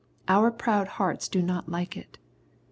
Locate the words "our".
0.27-0.49